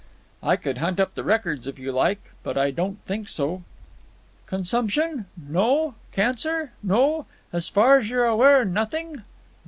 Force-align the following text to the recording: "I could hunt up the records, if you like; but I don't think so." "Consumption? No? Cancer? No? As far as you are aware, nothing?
"I 0.41 0.55
could 0.55 0.79
hunt 0.79 0.99
up 0.99 1.13
the 1.13 1.23
records, 1.23 1.67
if 1.67 1.77
you 1.77 1.91
like; 1.91 2.31
but 2.41 2.57
I 2.57 2.71
don't 2.71 2.99
think 3.05 3.29
so." 3.29 3.61
"Consumption? 4.47 5.27
No? 5.37 5.93
Cancer? 6.11 6.71
No? 6.81 7.27
As 7.53 7.69
far 7.69 7.99
as 7.99 8.09
you 8.09 8.17
are 8.21 8.25
aware, 8.25 8.65
nothing? 8.65 9.21